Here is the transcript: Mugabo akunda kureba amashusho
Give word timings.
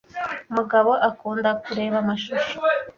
Mugabo 0.55 0.91
akunda 1.09 1.49
kureba 1.63 1.95
amashusho 2.03 2.55